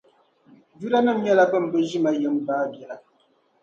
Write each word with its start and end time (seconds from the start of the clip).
Judanim’ 0.79 1.17
nyɛla 1.21 1.43
bɛn 1.51 1.65
bi 1.71 1.79
ʒe 1.89 1.97
ma 2.03 2.11
yim 2.19 2.35
baabiɛla. 2.47 2.95